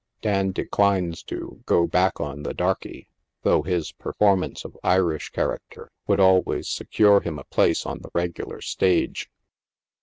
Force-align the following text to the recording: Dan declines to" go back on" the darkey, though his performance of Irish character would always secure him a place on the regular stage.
Dan 0.23 0.49
declines 0.51 1.21
to" 1.25 1.59
go 1.67 1.85
back 1.85 2.19
on" 2.19 2.41
the 2.41 2.55
darkey, 2.55 3.05
though 3.43 3.61
his 3.61 3.91
performance 3.91 4.65
of 4.65 4.75
Irish 4.83 5.29
character 5.29 5.91
would 6.07 6.19
always 6.19 6.67
secure 6.67 7.21
him 7.21 7.37
a 7.37 7.43
place 7.43 7.85
on 7.85 7.99
the 7.99 8.09
regular 8.15 8.61
stage. 8.61 9.29